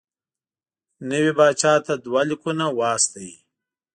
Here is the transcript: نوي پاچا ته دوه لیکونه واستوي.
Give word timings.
نوي 1.09 1.31
پاچا 1.37 1.73
ته 1.85 1.93
دوه 2.03 2.21
لیکونه 2.29 2.65
واستوي. 2.79 3.35